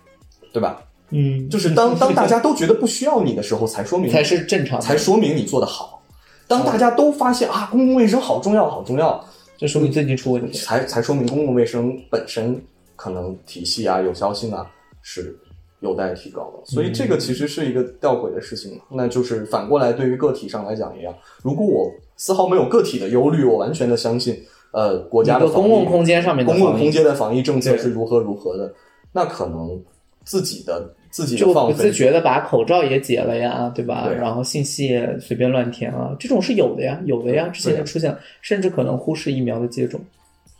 [0.52, 0.82] 对吧？
[1.10, 6.02] 嗯，就是当 当大家都觉得不需要你的时候，才说明才是正常，才说明你做的好。
[6.48, 9.22] 当大家都发现啊，公共卫生好重要，好重要，
[9.56, 12.60] 这说明最近出问题，才才说明公共卫生本身
[12.94, 14.66] 可能体系啊、有效性啊
[15.02, 15.36] 是
[15.82, 16.64] 有待提高的。
[16.64, 18.80] 所以这个其实是一个吊诡的事情。
[18.90, 24.34] 那就是反过来，对于个体上来讲一样，如果我丝毫没有个体的忧虑，我完全的相信，
[24.72, 28.72] 呃，国家的公共空间上面公共空间的防疫政策是如何如何的，
[29.12, 29.78] 那可能
[30.24, 30.94] 自己的。
[31.12, 34.08] 自己就不自觉的把口罩也解了呀，对吧？
[34.08, 40.00] 然后信息也随便乱填啊，这种是有的呀，有的呀，之前就出现，甚至可能忽视疫苗的接种。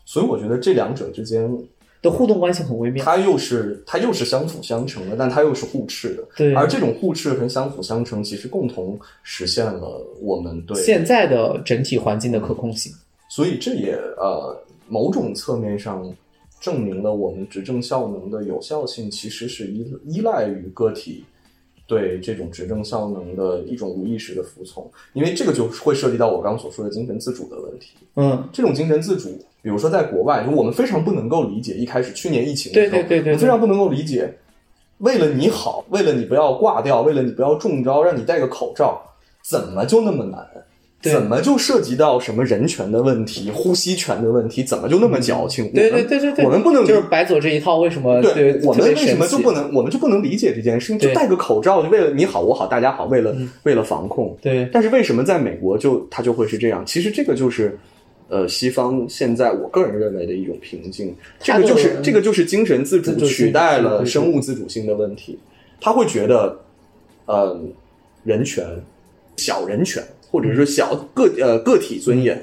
[0.05, 1.51] 所以我觉得这两者之间
[2.03, 3.03] 的互动关系很微妙。
[3.03, 6.25] 它又是它又是相辅相成的，但它又是互斥的。
[6.37, 6.53] 对。
[6.55, 12.93] 而这种互斥跟相辅相成，其实共同实现了我们对现在的整体环境的可控性。
[13.31, 14.55] 所以这也呃
[14.89, 16.15] 某种侧面上。
[16.61, 21.25] 证明了我们执政效能的有效性其实是依依赖于个体
[21.87, 27.93] 对这种执政效能的一种无意识的服从，因为这个就会涉及到我刚所说的精神自主的问题。
[28.17, 29.29] 嗯，这种精神自主，
[29.61, 31.75] 比如说在国外，就我们非常不能够理解。
[31.75, 34.33] 一开始去年疫情的时候，对对对对，非常不能够理解，
[34.99, 39.03] 为了你好，为了你不要挂掉，为了你不要中招，让你戴个口罩，
[39.43, 40.47] 怎么就那么难？
[41.11, 44.63] 怎么就涉及到什么人权的问题、呼吸权的问题？
[44.63, 45.73] 怎么就那么矫情？
[45.73, 48.23] 对对对对对，我们不能就是白左这一套，为什么？
[48.23, 49.75] 对，我们为什么就不能？
[49.75, 50.99] 我们就不能理解这件事情？
[50.99, 54.37] 就戴个口罩，就为了你好我好大家好，为了为了防控。
[54.41, 56.85] 对，但是为什么在美国就它就会是这样？
[56.87, 57.77] 其实这个就是
[58.29, 61.13] 呃，西方现在我个人认为的一种瓶颈。
[61.41, 65.39] 这个就是这个就是精神自主取代了生物自主性的问题。
[65.81, 66.57] 他会觉得，
[67.27, 67.61] 呃，
[68.23, 68.65] 人权
[69.37, 70.01] 小人权。
[70.33, 72.41] 或者说小个呃个体尊严，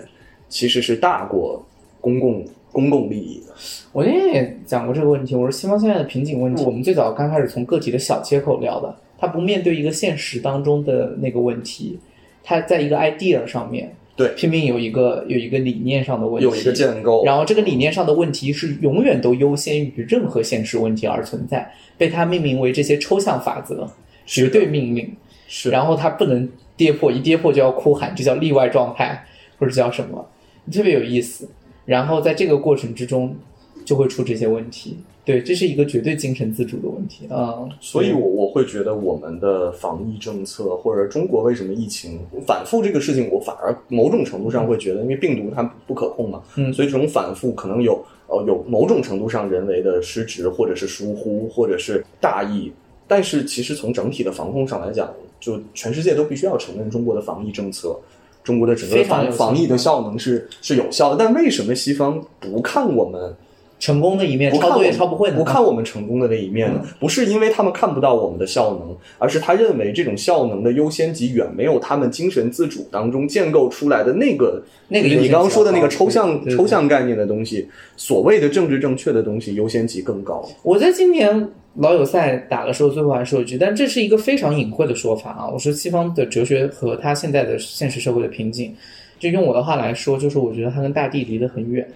[0.48, 1.66] 其实是大过
[2.00, 3.54] 公共公共利益的。
[3.92, 12.00] 我那天也讲过这个问题，我说西方现在的瓶颈问题，我们最早刚开始从个体的小切口聊的，他不面对一个现实当中的那个问题，
[12.44, 23.90] 他在一个 idea 上面，对，拼命有一个有一个理念上的问题，有一个建构，然后这个理念上的问题是永远都优先于任何现实问题而存在，被他命名为这些抽象法则，
[24.28, 25.12] 绝对命令，
[25.48, 26.48] 是，然后他不能。
[26.80, 29.26] 跌破一跌破就要哭喊，这叫例外状态，
[29.58, 30.26] 或者叫什么，
[30.72, 31.46] 特别有意思。
[31.84, 33.36] 然后在这个过程之中，
[33.84, 34.98] 就会出这些问题。
[35.26, 37.68] 对，这是一个绝对精神自主的问题啊。
[37.82, 52.72] 所以，我我会觉得我们的防疫政策，或者中国为什么疫情反复这个事情，我反而某种程度上会觉得，因为病毒它不可控嘛，嗯，所以这种反复可能有呃有某种程度上人为的失职，或者是疏忽，或者是大意。
[53.06, 57.98] 但是，其实从整体的防控上来讲，就全世界都必须要承认中国的防疫政策，
[58.44, 61.16] 中国的整个防防疫的效能是是有效的。
[61.18, 63.36] 但为什么西方不看我们
[63.80, 65.38] 成功的一面，操作也操不会呢？
[65.38, 66.82] 不看我们成功的那一面呢？
[67.00, 80.48] 不是因为他们看不到我们的效能，而是他认为这种效能的优先级远没有他们精神自主当中建构出来的那个那个你刚刚说的那个抽象抽象概念的东西，所谓的政治正确的东西优先级更高。
[80.62, 81.50] 我在今年。
[81.76, 85.48] 老友赛打的时候，最后还说一句，但这是一个非常隐晦的说法啊！
[85.48, 88.76] 我说西方的哲学和他现在的现实社会的瓶颈，
[89.20, 91.88] 就用我的话来说，就是我觉得他跟大地离得很远，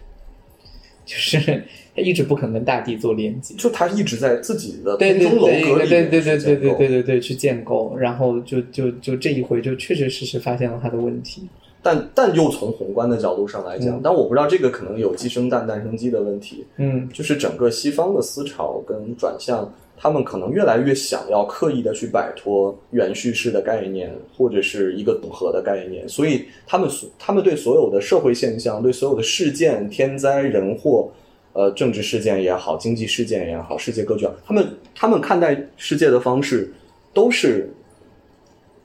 [1.05, 1.63] 就是
[1.95, 11.47] 他一直不肯跟大地做连接，就他一直在自己的对对对对对对对对对对对去建构，然后就就就这一回就确确实实发现了他的问题。
[11.85, 16.65] 但但又从宏观的角度上来讲，但我不知道这个可能有鸡生蛋，蛋生鸡的问题。
[16.77, 31.11] 嗯，就是整个西方的思潮跟转向，他们可能越来越想要刻意的去摆脱原叙事的概念，或者是一个组合的概念，所以他们所他们对所有的社会现象、对所有的事件、天灾人祸，
[31.53, 36.73] 呃，政治事件也好，经济事件也好，世界格局，他们他们看待世界的方式
[37.13, 37.69] 都是。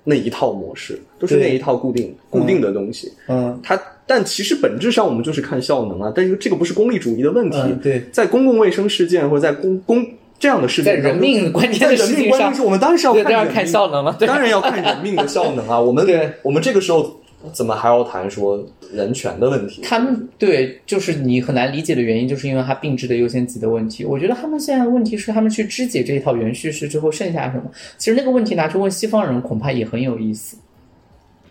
[0.04, 10.06] 那一套模式都是那一套固定固定的东西，嗯，它但其实本质上我们就是看效能啊，但是这个不是功利主义的问题，对，在公共卫生事件或者在公公
[10.38, 17.20] 这样的事情，在人命关键的事情上，我们当然是要看看效能了，当然要看人命的效能啊，我们对，我们这个时候
[17.52, 19.82] 怎么还要谈说人权的问题？
[19.82, 24.04] 他们对，就是你很难理解的原因，就是因为他并置的优先级的问题。
[24.04, 27.64] 我觉得他们现在的问题是，他们去肢解这一套原叙事之后，剩下什么？
[27.96, 30.56] 其实那个问题拿去问西方人，恐怕也很有意思。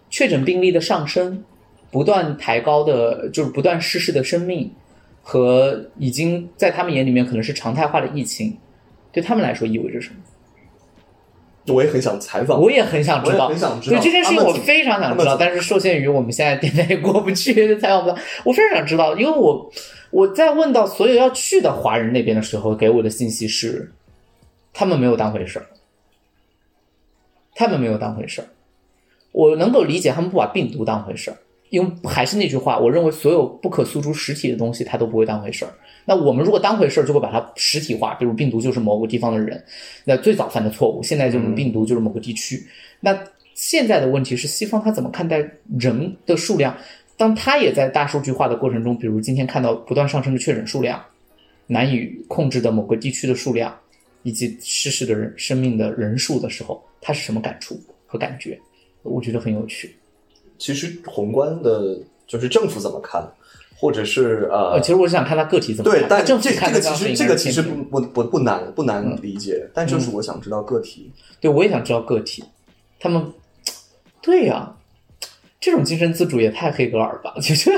[0.09, 1.43] 确诊病例的上升，
[1.91, 4.71] 不断抬高的，就是不断逝世的生命，
[5.21, 8.55] 和已经在他们眼里面可能是常态化的疫情，
[9.17, 11.73] 对他们来说意味着什么？
[11.73, 18.15] 我也很想采访，我也很想知道，很想知道对这件事情，我非常想知道，但是受限于我们现在电台也过不去，采访不到。
[18.45, 19.71] 我非常想知道，因为我
[20.11, 23.91] 我在问到所有要去的华人那边的时候，给我的信息是，
[24.71, 25.65] 他们没有当回事儿，
[27.55, 28.47] 他们没有当回事儿。
[29.31, 31.37] 我能够理解他们不把病毒当回事儿，
[31.69, 35.73] 因为还是那句话，我认为所有不可诉诸实体的东西，他都不会当回事儿。
[36.09, 39.61] 那我们如果当回事儿，就会把它实体化，比如病毒就是某个地方的人，
[40.05, 42.65] 那最早犯的错误，现在就是病毒就是某个地区。
[43.01, 43.13] 那
[43.53, 45.45] 现在的问题是，西方他怎么看待
[45.77, 46.73] 人的数量？
[47.17, 51.03] 当他也在大数据化的过程中，比如今天看到不断上升的确诊数量，
[51.65, 53.77] 难以控制的某个地区的数量，
[54.23, 58.57] 以及逝世的人生命的人数的时候，他是什么感触和感觉？
[59.03, 59.93] 我觉得很有趣。
[60.57, 63.21] 其实宏观的，就是政府怎么看，
[63.79, 72.43] 或者是呃呃，，其实我是想看他个体怎么看，，对但这这个其实这个其实不不不不难不难理解，但嗯就是我想知道个体，对，我也想知道个体，
[72.99, 73.31] 他们，
[74.21, 74.75] 对呀、
[75.67, 77.33] 这种精神自主也太黑格尔吧？
[77.43, 77.69] 其实，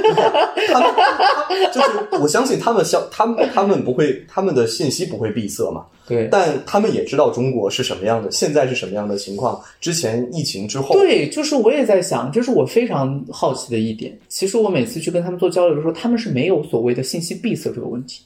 [0.67, 14.15] 他们他就是我相信他们相他们他们不会他们的信息不会闭塞嘛，对但他们也知道中国是什么样的，现在是什么样的情况，之前疫情之后，对，就是我也在想，这是我非常好奇的一点。
[14.27, 18.21] 其实我每次去跟他们做交流的时候，他们是没有所谓的信息闭塞这个问题，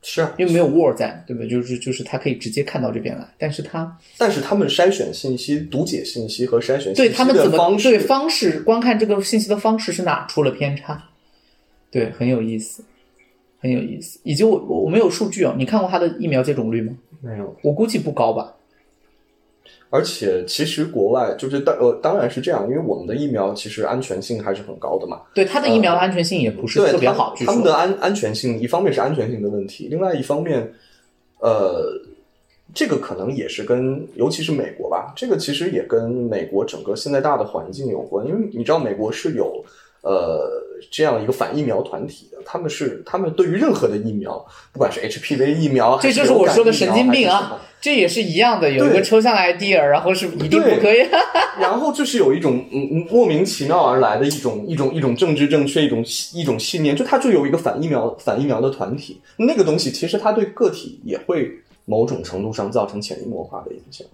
[0.00, 1.48] 是啊，因为没有 Word 在，对不对？
[1.48, 11.02] 就是就是他可以直接看到这边来，但是他但是他们筛选信息、读解信息和筛选信息对他们怎么的方式，对方式观看这个信息的方式是哪出了偏差？
[11.90, 12.84] 对，很有意思，
[13.60, 14.20] 很有意思。
[14.22, 16.92] 以及我我我没有数据哦，你看过他的疫苗接种率吗？
[17.20, 17.56] 没有。
[17.62, 18.54] 我估计不高吧。
[19.90, 25.22] 而且其实国外就是当呃当然是这样，因为我们的疫苗其实安全性还是很高的嘛。
[25.32, 27.74] 对它的疫苗的安全性也不是特别好，据他们的。
[27.74, 30.70] 安安全性，一方面是安全性的问题，另外一方面，
[31.38, 31.84] 呃，
[32.74, 39.64] 这个可能也是跟，尤其是美国吧，这个其实也跟美国整个现在大的环境有关，因为你知道美国是有
[40.02, 40.50] 呃
[40.90, 47.60] 这样一个反疫苗团体的，他们是他们对于任何的疫苗，不管是 HPV 疫苗，还这就是我说的神经病啊么！
[47.80, 51.06] 这也是一样的，有一个抽象 idea，然后是一定不可以。
[51.60, 56.04] 然后就是有一种嗯嗯莫名其妙而来的一种一种一种政治正确一种
[56.34, 61.50] 一种信念，就它就有一个反疫苗反疫苗的团体，那个东西其实它对个体也会
[61.84, 64.06] 某种程度上造成潜移默化的影响。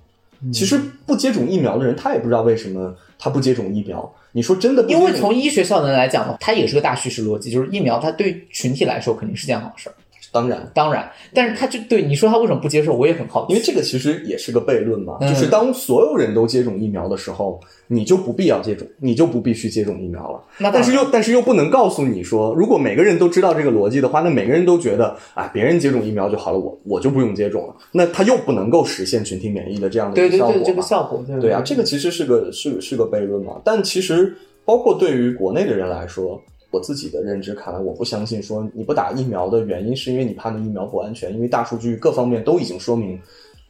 [0.52, 4.14] 其实不接种疫苗的人，他也不知道为什么他不接种疫苗。
[4.32, 9.94] 你说真的不，因为从医学效能来讲的话，它也是个大叙事逻辑，就是疫苗它对群体来说肯定是件好事儿，
[10.35, 13.53] 当然，当然，但是他就对你说他为什么不接受，我也很好奇。
[13.53, 15.28] 因为这个其实也是个悖论嘛，嗯。
[15.28, 20.43] 就是当所有人都接种疫苗的时候，你就不必要接种，你就不必须接种疫苗了。
[20.59, 31.24] 那但是又但是又不能告诉你说，如果每个人都知道这个逻辑的话，那每个人都觉得啊，别人接种疫苗就好了，我我就不用接种了，那他又不能够实现群体免疫的这样的对对对，一个效果嘛。
[31.26, 33.61] 这个效果，对对啊，这个其实是个是是个悖论嘛。
[33.64, 36.43] 但其实包括对于国内的人来说，
[36.75, 43.16] 我自己的认知看来，我不相信说你不打疫苗的原因是因为你怕那疫苗不安全，因为大数据各方面都已经说明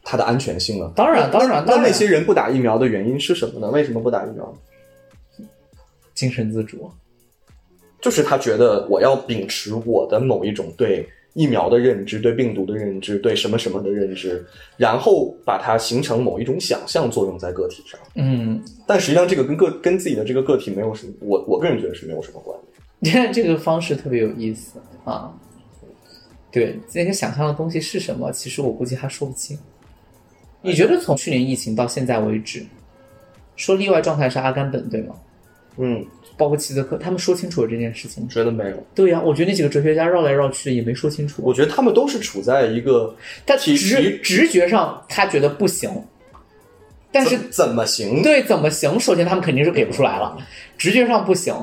[0.03, 0.91] 它的安全性了。
[0.95, 3.69] 当然当然那那些人不打疫苗的原因是什么呢？
[3.69, 4.51] 为什么不打疫苗？
[6.15, 6.89] 精神自主。
[8.01, 14.45] 就是他觉得我要秉持我的某一种对疫苗的认知、对病毒的认知、对什么什么的认知，
[14.77, 17.99] 然后把它形成某一种想象作用在个体上。
[18.15, 22.74] 嗯，但实际上，这个跟个跟自己的这个个体没有什么，我我个人觉得是没有什么关联。
[22.99, 25.33] 你 看这个方式特别有意思啊。
[26.51, 28.31] 对，那个想象的东西是什么？
[28.31, 29.57] 其实我估计他说不清。
[30.61, 32.65] 你觉得从去年疫情到现在为止，
[33.55, 35.15] 说例外状态是阿甘本对吗？
[35.77, 36.05] 嗯，
[36.37, 38.29] 包括齐泽克，他们说清楚了这件事情吗。
[38.31, 38.87] 觉得没有。
[38.95, 41.41] 对呀、我觉得那几个哲学家绕来绕去也没说清楚。
[41.43, 43.13] 我觉得他们都是处在一个
[43.45, 45.91] 他体直直觉上他觉得不行，
[47.11, 48.23] 但是怎怎么行？
[48.23, 50.37] 对怎么行，首先他们肯定是给不出来了，
[50.77, 51.53] 直觉上不行，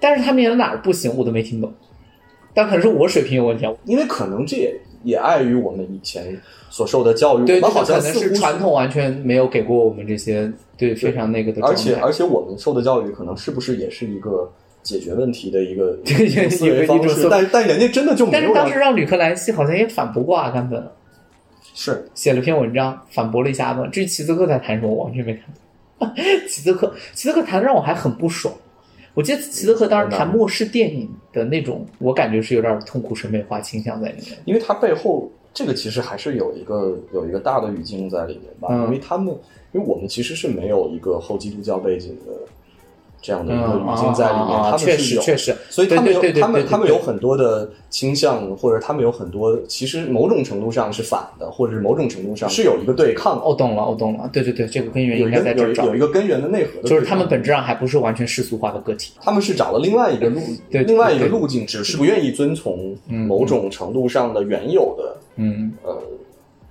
[0.00, 1.72] 但是他们演的哪儿不行，我都没听懂。
[2.52, 4.74] 但可能是我水平有问题啊，因为可能这也
[5.04, 6.36] 也碍于我们以前
[6.68, 11.64] 所受的教育，对，我们好像可能是传统完全没有给过我们这些对非常那个的。
[11.64, 14.50] 而且而且我们受的教育可能是不是也是一个
[14.82, 15.96] 解决问题的一个
[16.50, 17.28] 思维方式？
[17.30, 20.84] 但但人家真的就没但是当时让吕克兰西好像也反驳过阿甘本，
[21.72, 23.88] 是写了篇文章反驳了一下阿甘。
[23.92, 25.44] 至于齐泽克在谈什么，我完全没看
[26.00, 26.10] 懂。
[26.48, 28.52] 齐泽克，齐泽克谈的让我还很不爽。
[29.14, 34.38] 我记得齐泽克当时谈末世电影的那种，我感觉是有点痛苦审美化倾向在里面。
[34.44, 38.84] 因为它背后这个其实还是有一个有一个大的语境在里面吧，嗯。
[38.84, 39.34] 因为他们
[39.72, 42.32] 因为我们其实是没有一个后基督教背景的
[43.22, 55.84] 这样的一个嗯语境在里面，他们确是有实确实，所以他们有他们他们有很多的倾向，或者他们有很多其实某种程度上是反的，或者是某种程度上是有一个对抗的，我懂了，我懂了，对对对，这个根源应有一个该在这儿找。
[55.84, 59.12] 有一个根源的内核的，就是他们本质上还不是完全世俗化的个体。
[59.20, 60.40] 他们是找了另外一个路，
[60.70, 65.72] 对对另外一个路径，只是不愿意遵从某种程度上的原有的嗯。
[65.82, 65.96] 呃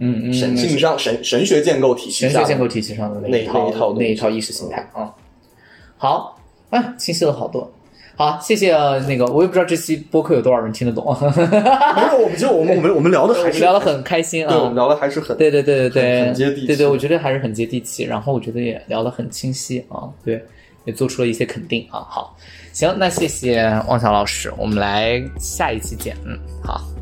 [0.01, 5.13] 嗯嗯，神性上神神学建构体系神学建构体系上的那一套那一套那一套意识形态啊、
[5.97, 6.38] 好，
[6.69, 7.71] 啊，清晰了好多。
[8.15, 14.75] 好，谢谢呃那个，我也不知道这期播客有多少人听得懂，我没有，我们就我们我们我们聊的还是 们聊的很开心啊对，我们啊。
[14.75, 18.03] 聊的还是很对对对对对，很很接地气对对，我觉得还是很接地气。
[18.03, 20.43] 然后我觉得也聊得很清晰啊，对，
[20.83, 22.03] 也做出了一些肯定啊。
[22.09, 22.35] 好，
[22.73, 26.13] 行，那谢谢汪晓老师，我们来下一期见。
[26.25, 26.98] 嗯，好。